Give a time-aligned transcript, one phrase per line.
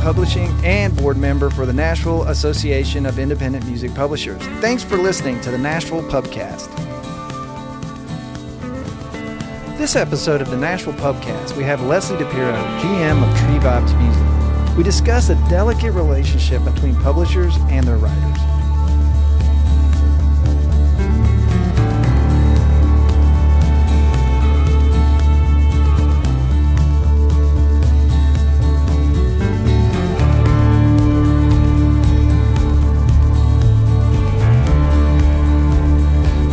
[0.00, 4.40] Publishing and board member for the Nashville Association of Independent Music Publishers.
[4.60, 6.68] Thanks for listening to the Nashville Pubcast.
[9.76, 14.76] This episode of the Nashville Pubcast, we have Leslie DiPiro, GM of Tree Vibez Music.
[14.78, 18.38] We discuss the delicate relationship between publishers and their writers.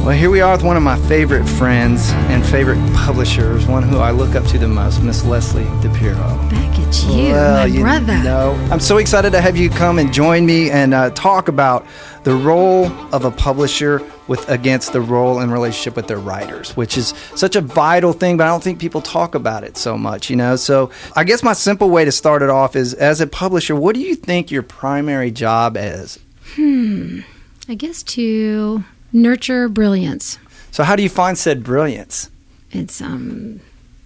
[0.08, 3.98] Well, here we are with one of my favorite friends and favorite publishers, one who
[3.98, 6.50] I look up to the most, Miss Leslie DiPiro.
[6.50, 8.18] Back at you, Well, my you brother.
[8.24, 11.86] know, I'm so excited to have you come and join me and uh, talk about
[12.24, 16.98] the role of a publisher with against the role and relationship with their writers, which
[16.98, 20.30] is such a vital thing, but I don't think people talk about it so much,
[20.30, 20.56] you know.
[20.56, 23.94] So I guess my simple way to start it off is as a publisher, what
[23.94, 26.18] do you think your primary job is?
[26.56, 27.20] Hmm.
[27.68, 30.38] I guess to nurture brilliance.
[30.72, 32.30] So how do you find said brilliance?
[32.72, 33.60] It's um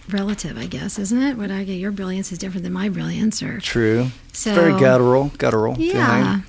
[0.09, 1.37] relative, I guess, isn't it?
[1.37, 4.07] What I get your brilliance is different than my brilliance or True.
[4.33, 5.75] so Very guttural, guttural.
[5.77, 6.41] Yeah.
[6.41, 6.43] feeling.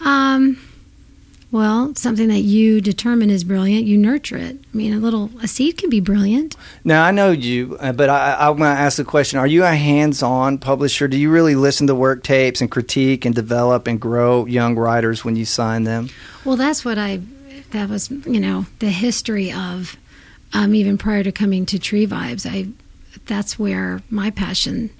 [0.00, 0.58] Um
[1.50, 4.56] well, something that you determine is brilliant, you nurture it.
[4.56, 6.56] I mean, a little a seed can be brilliant.
[6.82, 9.62] Now I know you, uh, but I, I want to ask the question: Are you
[9.62, 11.06] a hands-on publisher?
[11.06, 15.24] Do you really listen to work tapes and critique and develop and grow young writers
[15.24, 16.08] when you sign them?
[16.44, 17.20] Well, that's what I.
[17.74, 19.96] That was, you know, the history of,
[20.52, 22.46] um, even prior to coming to Tree Vibez.
[22.46, 22.68] I,
[23.26, 24.90] that's where my passion,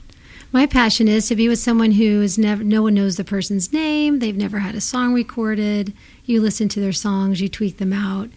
[0.50, 2.64] my passion is to be with someone who is never.
[2.64, 4.18] No one knows the person's name.
[4.18, 5.92] They've never had a song recorded.
[6.24, 7.40] You listen to their songs.
[7.40, 8.30] You tweak them out.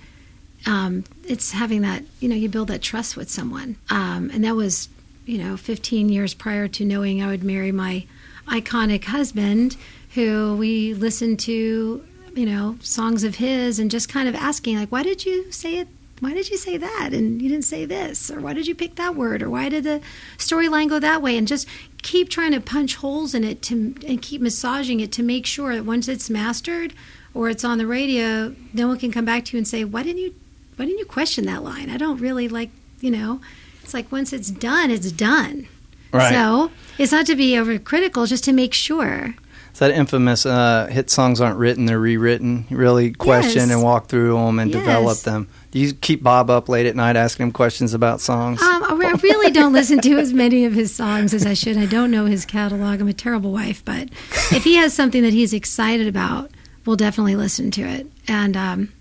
[0.67, 3.77] Um, it's having that, you know, you build that trust with someone.
[3.89, 4.87] Um, and that was,
[5.25, 8.05] you know, 15 years prior to knowing I would marry my
[8.47, 9.77] iconic husband,
[10.13, 12.05] who we listened to,
[12.37, 15.79] you know, songs of his and just kind of asking, like, why did you say
[15.79, 15.87] it?
[16.19, 17.09] Why did you say that?
[17.11, 18.31] And you didn't say this?
[18.31, 19.41] Or why did you pick that word?
[19.41, 20.01] Or why did the
[20.37, 21.37] storyline go that way?
[21.37, 21.67] And just
[22.03, 25.75] keep trying to punch holes in it to, and keep massaging it to make sure
[25.75, 26.93] that once it's mastered
[27.33, 30.03] or it's on the radio, no one can come back to you and say, why
[30.03, 30.33] didn't you
[30.75, 31.89] why didn't you question that line?
[31.89, 32.69] I don't really like,
[33.01, 33.41] you know,
[33.81, 35.67] it's like once it's done, it's done.
[36.13, 36.31] Right.
[36.31, 39.33] So it's not to be overcritical, just to make sure.
[39.77, 42.65] It's that infamous uh, hit songs aren't written; they're rewritten.
[42.67, 43.69] You really question Yes.
[43.69, 44.79] and walk through them and Yes.
[44.79, 45.49] develop them.
[45.69, 48.59] Do you keep Bob up late at night asking him questions about songs?
[48.59, 51.77] Um, I really don't listen to as many of his songs as I should.
[51.77, 52.99] I don't know his catalog.
[53.01, 54.09] I'm a terrible wife, but
[54.51, 56.49] if he has something that he's excited about,
[56.87, 58.07] we'll definitely listen to it.
[58.27, 58.91] And um,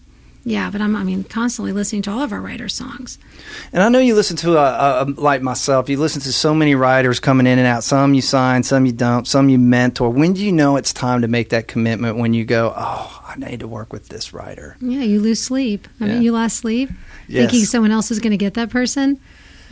[0.49, 3.19] yeah, but I'm, I mean, constantly listening to all of our writers' songs.
[3.73, 6.77] And I know you listen to, uh, uh, like myself, you listen to so many
[6.77, 7.83] writers coming in and out.
[7.83, 10.09] Some you sign, some you don't, some you mentor.
[10.09, 13.35] When do you know it's time to make that commitment when you go, oh, I
[13.37, 14.77] need to work with this writer?
[14.81, 15.89] Yeah, you lose sleep.
[16.01, 16.12] I Yeah.
[16.15, 16.91] mean, you lost sleep
[17.27, 17.51] Yes.
[17.51, 19.19] thinking someone else is going to get that person.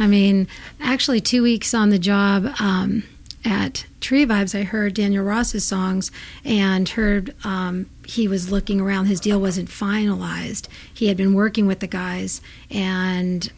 [0.01, 0.49] I mean,
[0.81, 3.05] actually, two weeks on the job um,
[3.45, 6.11] at Tree Vibez, I heard Daniel Ross's songs
[6.45, 9.07] and heard um, he was looking around.
[9.07, 10.69] His deal wasn't finalized.
[10.93, 13.51] He had been working with the guys and.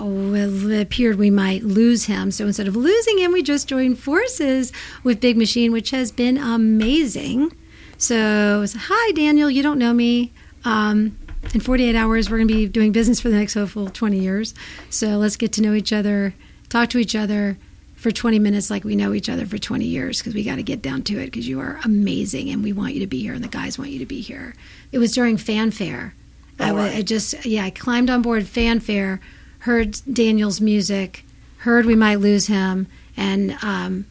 [0.00, 2.30] oh, It appeared we might lose him.
[2.30, 4.72] So instead of losing him, we just joined forces
[5.02, 7.52] with Big Machine, which has been amazing.
[7.96, 10.32] So, was, hi, Daniel, you don't know me.
[10.64, 11.16] Um,
[11.52, 14.52] in 48 hours, we're going to be doing business for the next hopeful 20 years.
[14.90, 16.34] So, let's get to know each other,
[16.68, 17.56] talk to each other
[18.04, 20.62] for 20 minutes like we know each other for 20 years because we got to
[20.62, 23.32] get down to it because you are amazing and we want you to be here
[23.32, 24.54] and the guys want you to be here.
[24.92, 26.14] It was during Fan Fair.
[26.60, 26.96] I, All right.
[26.96, 29.22] I just, yeah, I climbed on board Fan Fair,
[29.60, 31.24] heard Daniel's music,
[31.60, 34.04] heard we might lose him, and um,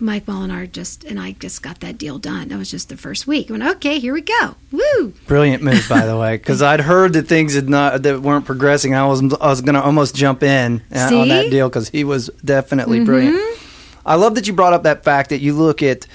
[0.00, 2.48] Mike Molinar just and I just got that deal done.
[2.48, 3.48] That was just the first week.
[3.50, 4.56] I went, okay, here we go.
[4.72, 5.14] Woo!
[5.26, 8.94] Brilliant move, by the way, because I'd heard that things had not that weren't progressing.
[8.94, 12.04] I was I was going to almost jump in uh, on that deal because he
[12.04, 13.06] was definitely Mhm.
[13.06, 13.58] brilliant.
[14.06, 16.06] I love that you brought up that fact that you look at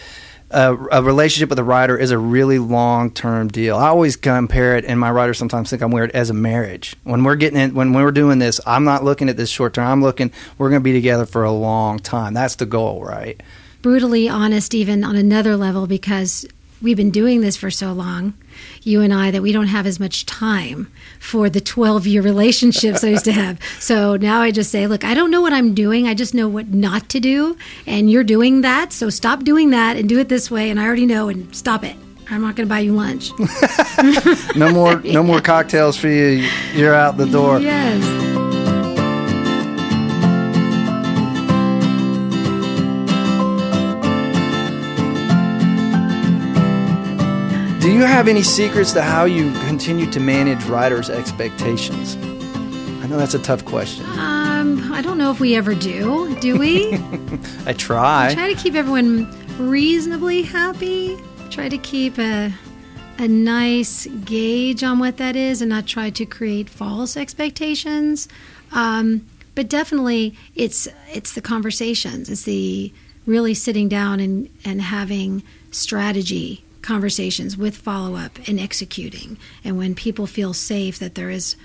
[0.51, 3.77] uh, a relationship with a writer is a really long term deal.
[3.77, 6.95] I always compare it, and my writers sometimes think I'm weird as a marriage.
[7.03, 9.87] When we're getting in, when we're doing this, I'm not looking at this short term.
[9.87, 12.33] I'm looking we're going to be together for a long time.
[12.33, 13.39] That's the goal, right?
[13.81, 16.45] Brutally honest even on another level because
[16.81, 18.33] we've been doing this for so long
[18.83, 23.03] you and i that we don't have as much time for the 12 year relationships
[23.03, 23.59] i used to have.
[23.79, 26.07] So now i just say look i don't know what i'm doing.
[26.07, 29.95] I just know what not to do and you're doing that so stop doing that
[29.97, 31.95] and do it this way and i already know and stop it.
[32.31, 33.31] I'm not going to buy you lunch.
[34.55, 36.47] No more no more cocktails for you.
[36.75, 37.59] You're out the door.
[37.59, 38.28] yes
[47.79, 52.17] Do you have any secrets to how you continue to manage writers' expectations?
[53.01, 54.05] I know that's a tough question.
[54.05, 56.35] Um, I don't know if we ever do.
[56.41, 56.93] Do we?
[57.65, 58.33] I try.
[58.33, 61.17] try to keep everyone reasonably happy.
[61.51, 62.51] Try to keep a
[63.17, 68.27] a nice gauge on what that is, and not try to create false expectations.
[68.73, 69.25] Um,
[69.55, 72.29] but definitely, it's it's the conversations.
[72.29, 72.91] It's the
[73.25, 79.37] really sitting down and and having strategy conversations with follow up and executing.
[79.63, 81.55] And when people feel safe that there is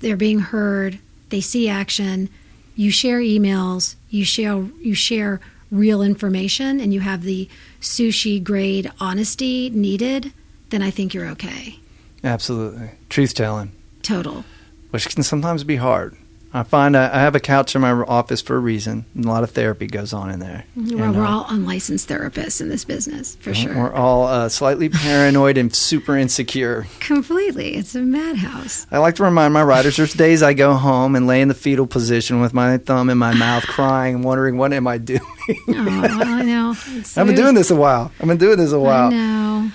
[0.00, 0.98] they're being heard,
[1.28, 2.28] they see action,
[2.74, 7.48] you share emails, you share you share real information and you have the
[7.80, 10.32] sushi grade honesty needed,
[10.70, 11.78] then I think you're okay.
[12.22, 12.90] Absolutely.
[13.08, 13.72] Truth telling.
[14.02, 14.44] Total.
[14.90, 16.16] Which can sometimes be hard.
[16.54, 19.04] I find I, I have a couch in my office for a reason.
[19.14, 20.64] And a lot of therapy goes on in there.
[20.74, 23.74] Well, And, we're uh, all unlicensed therapists in this business, for sure.
[23.74, 26.86] We're all uh, slightly paranoid and super insecure.
[27.00, 27.74] Completely.
[27.74, 28.86] It's a madhouse.
[28.90, 31.54] I like to remind my writers there's days I go home and lay in the
[31.54, 35.20] fetal position with my thumb in my mouth, crying and wondering, what am I doing?
[35.50, 36.74] Oh, I know.
[36.88, 38.10] It's I've been doing this a while.
[38.20, 39.10] I've been doing this a while.
[39.10, 39.70] know.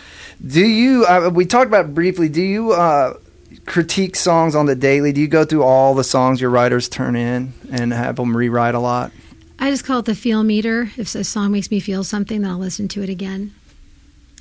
[0.45, 1.05] Do you?
[1.05, 2.27] Uh, we talked about it briefly.
[2.27, 3.13] Do you uh,
[3.65, 5.11] critique songs on the daily?
[5.11, 8.75] Do you go through all the songs your writers turn in and have them rewrite
[8.75, 9.11] a lot?
[9.59, 10.91] I just call it the feel meter.
[10.97, 13.53] If a song makes me feel something, then I'll listen to it again.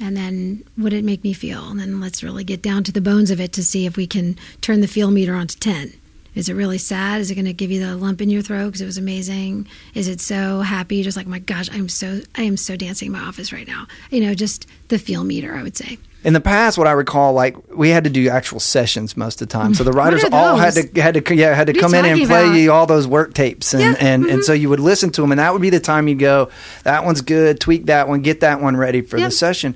[0.00, 1.68] And then would it make me feel?
[1.68, 4.06] And then let's really get down to the bones of it to see if we
[4.06, 5.92] can turn the feel meter onto 10.
[6.34, 7.20] Is it really sad?
[7.20, 9.66] Is it going to give you the lump in your throat because it was amazing?
[9.94, 11.02] Is it so happy?
[11.02, 13.86] Just like, my gosh, I'm so, I am so dancing in my office right now.
[14.10, 15.98] You know, just the feel meter, I would say.
[16.22, 19.48] In the past, what I recall, like we had to do actual sessions most of
[19.48, 21.78] the time, so the writers all had to had to yeah had to What are
[21.78, 22.52] you come in and play about?
[22.56, 24.34] you all those work tapes, and Yeah, and, mhm.
[24.34, 26.50] and so you would listen to them, and that would be the time you go,
[26.84, 29.30] that one's good, tweak that one, get that one ready for Yep.
[29.30, 29.74] the session.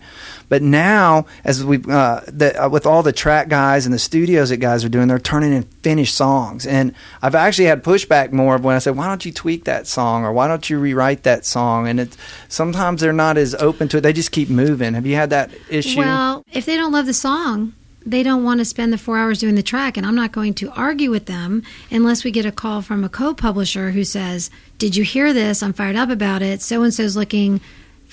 [0.54, 4.58] But now, as we uh, uh, with all the track guys and the studios that
[4.58, 8.62] guys are doing, they're turning in finished songs, and I've actually had pushback more of
[8.62, 11.44] when I said, why don't you tweak that song or why don't you rewrite that
[11.44, 12.16] song, and it's
[12.48, 14.02] sometimes they're not as open to it.
[14.02, 14.94] They just keep moving.
[14.94, 15.98] Have you had that issue?
[15.98, 17.72] Well, if they don't love the song,
[18.06, 20.54] they don't want to spend the four hours doing the track, and I'm not going
[20.54, 24.94] to argue with them unless we get a call from a co-publisher who says, "Did
[24.94, 25.64] you hear this?
[25.64, 26.62] I'm fired up about it.
[26.62, 27.60] So and so's looking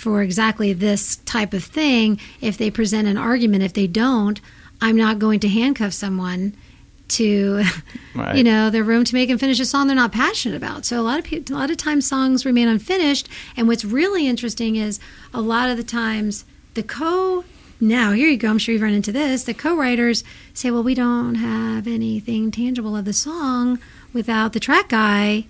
[0.02, 4.40] for exactly this type of thing." If they present an argument, if they don't,
[4.82, 6.54] I'm not going to handcuff someone
[7.10, 7.64] to
[8.16, 8.36] Right.
[8.38, 11.00] you know their room to make them finish a song they're not passionate about so
[11.00, 13.28] a lot of people a lot of times songs remain unfinished
[13.58, 15.00] and what's really interesting is
[15.34, 16.44] a lot of the times
[16.74, 17.44] the co
[17.82, 20.24] now here you go i'm sure you've run into this the co-writers
[20.54, 23.80] say well we don't have anything tangible of the song
[24.14, 25.46] without the track guy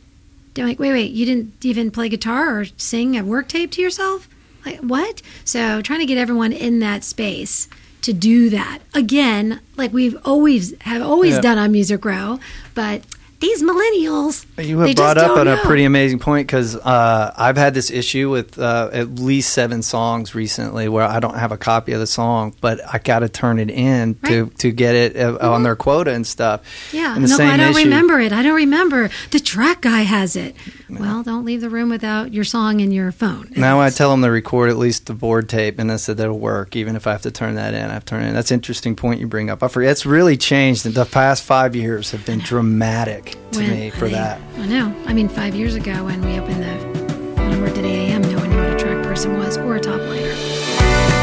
[0.54, 3.82] they're like wait wait you didn't even play guitar or sing a work tape to
[3.82, 4.28] yourself
[4.66, 5.22] like what?
[5.46, 7.68] So trying to get everyone in that space
[8.04, 8.80] to do that.
[8.94, 11.42] Again like we've always have always Yeah.
[11.42, 12.40] done on music row
[12.74, 13.04] but
[13.40, 17.58] these millennials You they have brought up on a pretty amazing point because uh, I've
[17.58, 21.58] had this issue with uh, at least seven songs recently where I don't have a
[21.58, 24.58] copy of the song, but I got to turn it in to, Right.
[24.60, 26.62] to get it uh, on their quota and stuff.
[26.94, 28.32] yeah And no i don't issue- remember it.
[28.32, 29.10] I don't remember.
[29.32, 30.56] The track guy has it
[31.00, 34.22] well don't leave the room without your song and your phone Now I tell them
[34.24, 37.12] to record at least the board tape, and I said that'll work, even if I
[37.12, 37.90] have to turn that in.
[37.90, 38.34] I have turned it in.
[38.34, 39.64] That's an interesting point you bring up.
[39.64, 39.92] I forget.
[39.92, 40.84] It's really changed.
[40.86, 44.42] The past five years have been dramatic to When- me for I- that.
[44.58, 44.94] I know.
[45.06, 47.02] I mean, five years ago when we opened the,
[47.42, 49.76] when I worked at 8 a.m., no one knew what a track person was or
[49.76, 51.21] a top liner.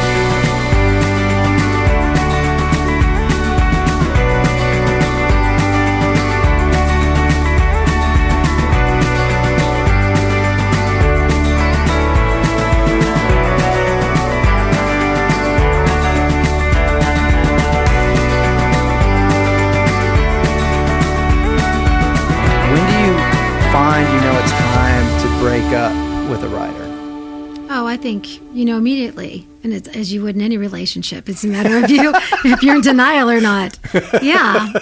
[25.73, 25.93] Up
[26.29, 26.85] with a writer?
[27.71, 31.29] Oh, I think you know immediately, and it's as you would in any relationship.
[31.29, 32.11] It's a matter of you
[32.45, 33.77] if you're in denial or not.
[34.21, 34.73] Yeah,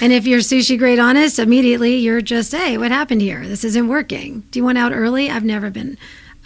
[0.00, 3.46] and if you're sushi grade honest, immediately you're just, hey, what happened here?
[3.46, 4.40] This isn't working.
[4.50, 5.30] Do you want out early?
[5.30, 5.96] I've never been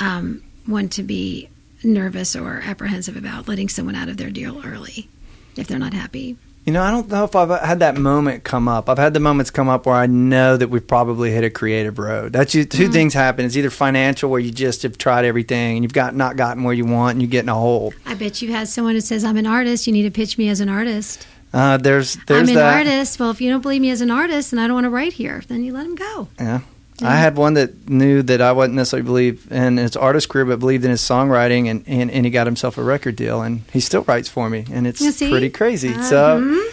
[0.00, 1.49] um, one to be
[1.83, 5.09] nervous or apprehensive about letting someone out of their deal early
[5.57, 6.37] if they're not happy.
[6.66, 8.88] You know, I don't know if I've had that moment come up.
[8.88, 11.96] I've had the moments come up where I know that we've probably hit a creative
[11.96, 12.32] road.
[12.32, 13.44] That's you, 2 things happen.
[13.44, 16.75] It's either financial, where you just have tried everything and you've got not gotten where
[16.75, 17.94] you want, and you get in a hole.
[18.04, 19.87] I bet you had someone who says, I'm an artist.
[19.87, 21.25] You need to pitch me as an artist.
[21.52, 22.78] Uh, there's there's I'm an that.
[22.78, 23.20] artist.
[23.20, 25.12] Well, if you don't believe me as an artist and I don't want to write
[25.12, 26.28] here, then you let him go.
[26.40, 26.61] Yeah.
[27.03, 30.59] I had one that knew that I wasn't necessarily believe in his artist career, but
[30.59, 33.81] believed in his songwriting, and, and, and he got himself a record deal, and he
[33.81, 35.93] still writes for me, and it's pretty crazy.
[35.93, 36.71] Uh, so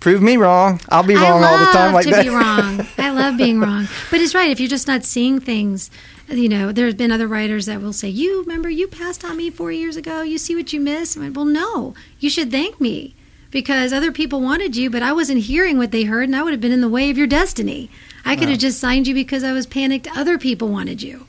[0.00, 0.80] prove me wrong.
[0.90, 2.24] I'll be wrong all the time love like to that.
[2.24, 2.86] be wrong.
[2.98, 3.88] I love being wrong.
[4.10, 4.50] But it's right.
[4.50, 5.90] If you're just not seeing things,
[6.28, 9.50] you know, there's been other writers that will say, You remember you passed on me
[9.50, 10.22] four years ago?
[10.22, 11.16] You see what you missed?
[11.16, 11.94] Went, Well, no.
[12.20, 13.14] You should thank me
[13.50, 16.52] because other people wanted you, but I wasn't hearing what they heard and I would
[16.52, 17.90] have been in the way of your destiny.
[18.24, 21.26] I could have just signed you because I was panicked other people wanted you.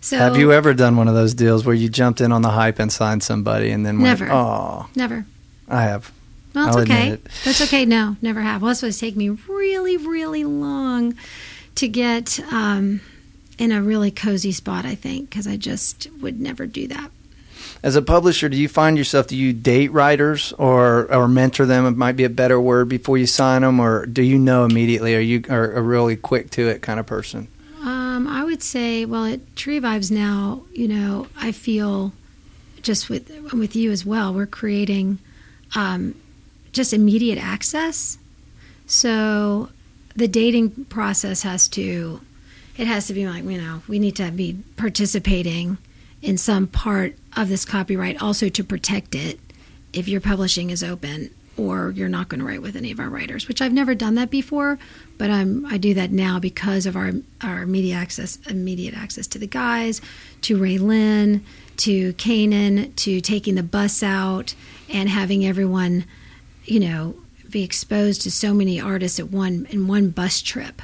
[0.00, 2.50] So Have you ever done one of those deals where you jumped in on the
[2.50, 4.26] hype and signed somebody, and then Never.
[4.26, 5.26] went, "Oh, never.
[5.68, 6.12] I have."
[6.54, 7.08] Well, it's I'll admit okay.
[7.10, 7.24] it.
[7.44, 7.84] That's okay.
[7.84, 8.62] No, never have.
[8.62, 11.16] Well, that's what's taken me really, really long
[11.74, 13.00] to get um,
[13.58, 17.10] in a really cozy spot, I think, because I just would never do that.
[17.82, 21.86] As a publisher, do you find yourself do you date writers or or mentor them?
[21.86, 25.14] It might be a better word before you sign them, or do you know immediately?
[25.14, 27.48] Are you are a really quick to it kind of person?
[27.82, 32.12] Um, I would say, well, at Tree Vibez now, you know, I feel
[32.82, 34.32] just with with you as well.
[34.32, 35.18] We're creating
[35.74, 36.14] um,
[36.72, 38.18] just immediate access.
[38.86, 39.68] So
[40.14, 42.20] the dating process has to,
[42.76, 45.78] it has to be like you know, we need to be participating
[46.26, 49.38] in some part of this copyright, also to protect it
[49.92, 53.08] if your publishing is open or you're not going to write with any of our
[53.08, 54.76] writers, which I've never done that before,
[55.18, 59.38] but I'm I do that now because of our our media access, immediate access to
[59.38, 60.02] the guys,
[60.42, 61.42] to RaeLynn,
[61.78, 64.54] to Canaan, to taking the bus out
[64.90, 66.04] and having everyone,
[66.64, 67.14] you know,
[67.48, 70.82] be exposed to so many artists at one in one bus trip.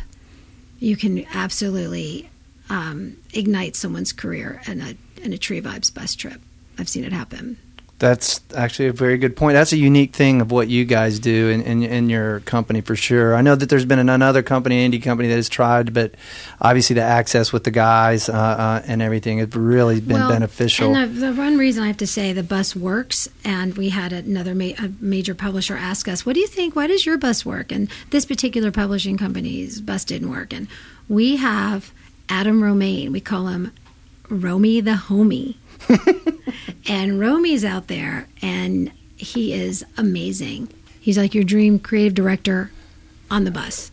[0.78, 2.30] You can absolutely
[2.70, 6.40] um, ignite someone's career in a in a Tree Vibez bus trip.
[6.78, 7.58] I've seen it happen.
[7.98, 9.54] That's actually a very good point.
[9.54, 12.96] That's a unique thing of what you guys do in, in, in your company for
[12.96, 13.36] sure.
[13.36, 16.16] I know that there's been another company, indie company, that has tried, but
[16.60, 20.96] obviously the access with the guys uh, uh, and everything has really been Well, beneficial.
[20.96, 24.12] And the, the one reason I have to say the bus works, and we had
[24.12, 26.74] another ma- a major publisher ask us, "What do you think?
[26.74, 30.66] Why does your bus work?" And this particular publishing company's bus didn't work, and
[31.08, 31.92] we have
[32.28, 33.12] Adam Romaine.
[33.12, 33.70] We call him
[34.32, 35.56] Romy the homie,
[36.88, 40.68] and Romy's out there, and he is amazing.
[41.00, 42.70] He's like your dream creative director
[43.30, 43.90] on the bus.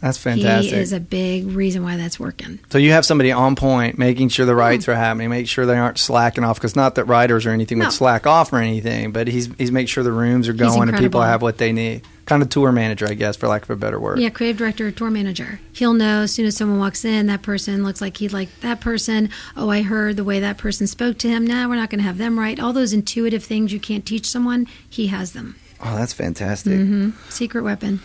[0.00, 0.72] That's fantastic.
[0.74, 2.58] He is a big reason why that's working.
[2.70, 5.78] So you have somebody on point, making sure the rights are happening, make sure they
[5.78, 6.56] aren't slacking off.
[6.56, 7.86] Because not that writers or anything No.
[7.86, 10.98] would slack off or anything, but he's he's make sure the rooms are going and
[10.98, 12.02] people have what they need.
[12.26, 14.18] Kind of tour manager, I guess, for lack of a better word.
[14.18, 15.60] Yeah, creative director, tour manager.
[15.74, 18.80] He'll know as soon as someone walks in, that person looks like he'd like that
[18.80, 19.28] person.
[19.56, 21.46] Oh, I heard the way that person spoke to him.
[21.46, 22.58] Now we're not going to have them right.
[22.58, 25.56] All those intuitive things you can't teach someone, he has them.
[25.84, 26.72] Oh, that's fantastic.
[26.78, 28.00] hmm Secret weapon.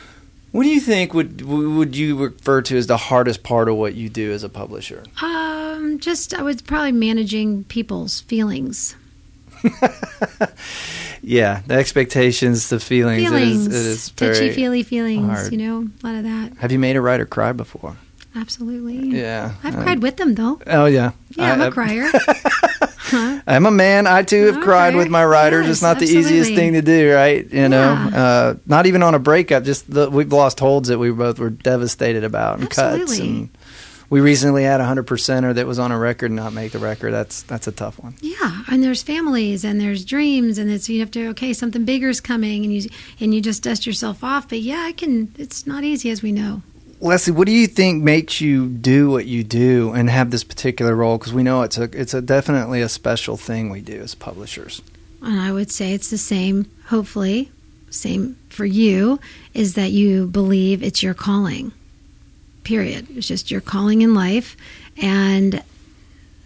[0.51, 3.93] What do you think would would you refer to as the hardest part of what
[3.95, 5.03] you do as a publisher?
[5.21, 8.95] Um, just I was probably managing people's feelings.
[11.21, 13.23] Yeah, the expectations, the feelings.
[13.27, 15.25] Feelings, It is, it is touchy feely feelings.
[15.27, 15.51] hard.
[15.51, 16.57] You know, a lot of that.
[16.59, 17.97] Have you made a writer cry before?
[18.35, 19.17] Absolutely.
[19.19, 19.53] Yeah.
[19.63, 20.61] I've Uh, cried with them though.
[20.67, 21.11] Oh yeah.
[21.35, 22.09] Yeah, I'm I- a crier.
[23.11, 23.41] Huh?
[23.47, 24.05] I'm a man.
[24.05, 25.65] I too have cried with my writers.
[25.65, 27.43] Yes, it's not the easiest thing to do, right?
[27.51, 28.21] You know, Yeah.
[28.23, 29.63] uh, not even on a breakup.
[29.63, 33.17] Just the, we've lost holds that we both were devastated about and cuts.
[33.17, 33.49] And
[34.09, 36.79] we recently had a hundred percenter that was on a record and not make the
[36.79, 37.11] record.
[37.11, 38.15] That's that's a tough one.
[38.21, 42.09] Yeah, and there's families and there's dreams and it's you have to okay something bigger
[42.09, 42.89] is coming and you
[43.19, 44.49] and you just dust yourself off.
[44.49, 45.33] But yeah, I can.
[45.37, 46.61] It's not easy as we know.
[47.01, 50.95] Leslie, what do you think makes you do what you do and have this particular
[50.95, 51.17] role?
[51.17, 54.81] Because we know it's a it's a definitely a special thing we do as publishers.
[55.21, 56.69] And I would say it's the same.
[56.87, 57.51] Hopefully,
[57.89, 59.19] same for you
[59.53, 61.71] is that you believe it's your calling.
[62.73, 63.07] Period.
[63.17, 64.55] It's just your calling in life,
[65.01, 65.63] and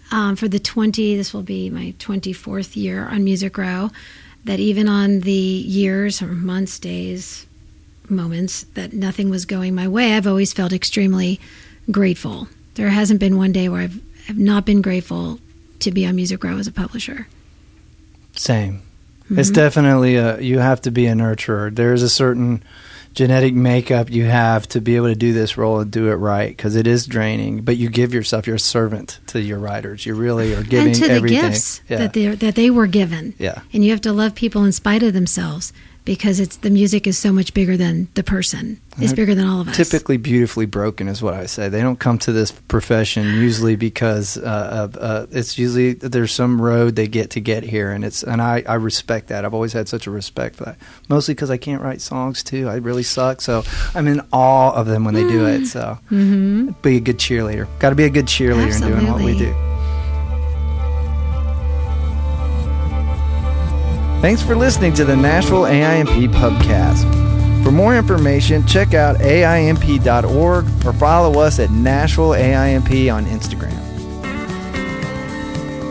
[0.10, 3.90] um, for the twenty, this will be my twenty fourth year on Music Row.
[4.46, 7.46] That even on the years or months, days,
[8.08, 11.42] moments that nothing was going my way, I've always felt extremely
[11.92, 12.48] grateful.
[12.76, 15.42] There hasn't been one day where I've, have not been grateful
[15.80, 17.28] to be on Music Row as a publisher.
[18.34, 18.82] Same.
[19.30, 19.56] It's Mhm.
[19.56, 21.76] definitely a you have to be a nurturer.
[21.76, 22.64] There's a certain
[23.14, 26.50] genetic makeup you have to be able to do this role and do it right
[26.50, 27.62] because it is draining.
[27.62, 30.06] But you give yourself, you're a servant to your writers.
[30.06, 31.42] You really are giving and to the everything.
[31.42, 31.98] gifts yeah.
[31.98, 33.36] that they that they were given.
[33.38, 33.62] yeah.
[33.72, 35.74] And you have to love people in spite of themselves.
[36.06, 38.80] Because it's the music is so much bigger than the person.
[38.98, 39.76] It's bigger than all of us.
[39.76, 41.68] Typically, beautifully broken is what I say.
[41.68, 46.62] They don't come to this profession usually because uh, of, uh, it's usually there's some
[46.62, 49.46] road they get to get here, and it's and I, I respect that.
[49.46, 50.78] I've always had such a respect for that.
[51.10, 52.70] Mostly because I can't write songs too.
[52.70, 53.64] I really suck, so
[53.96, 55.66] I'm in awe of them when they do it.
[55.66, 57.68] So hmm be a good cheerleader.
[57.80, 59.73] Got to be a good cheerleader in doing what we do.
[64.24, 67.04] Thanks for listening to the Nashville AIMP Pubcast.
[67.62, 73.84] For more information, check out AIMP.org or follow us at Nashville AIMP on Instagram.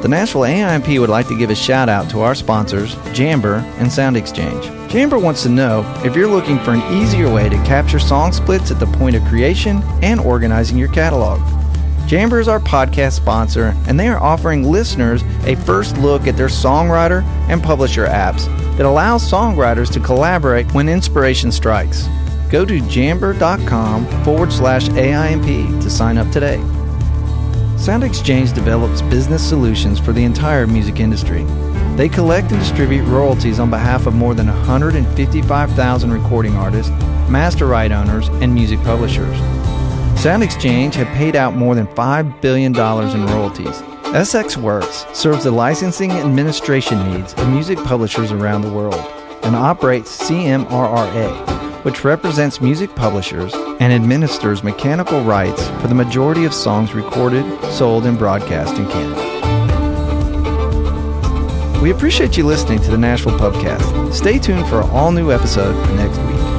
[0.01, 3.89] The Nashville AIMP would like to give a shout out to our sponsors, Jamber and
[3.89, 4.89] SoundExchange.
[4.89, 8.71] Jamber wants to know if you're looking for an easier way to capture song splits
[8.71, 11.62] at the point of creation and organizing your catalog.
[12.07, 16.49] Jamber is our podcast sponsor, and they are offering listeners a first look at their
[16.49, 22.07] songwriter and publisher apps that allow songwriters to collaborate when inspiration strikes.
[22.51, 26.59] Go to jamber.com forward slash AIMP to sign up today.
[27.77, 31.45] SoundExchange develops business solutions for the entire music industry.
[31.97, 36.91] They collect and distribute royalties on behalf of more than 155,000 recording artists,
[37.29, 39.39] master right owners, and music publishers.
[40.23, 43.83] SoundExchange have paid out more than $5 billion in royalties.
[44.13, 49.05] SX Works serves the licensing and administration needs of music publishers around the world
[49.43, 56.55] and operates CMRRA, which represents music publishers and administers mechanical rights for the majority of
[56.55, 59.21] songs recorded, sold, and broadcast in Canada.
[61.83, 64.15] We appreciate you listening to the Nashville Pubcast.
[64.15, 66.52] Stay tuned for an all new episode next week.